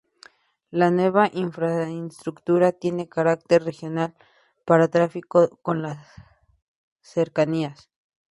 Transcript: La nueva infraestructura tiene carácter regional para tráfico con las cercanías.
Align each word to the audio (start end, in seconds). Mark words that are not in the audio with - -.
La 0.71 0.89
nueva 0.89 1.29
infraestructura 1.31 2.71
tiene 2.71 3.07
carácter 3.07 3.61
regional 3.63 4.15
para 4.65 4.87
tráfico 4.87 5.57
con 5.61 5.83
las 5.83 5.99
cercanías. 7.01 7.87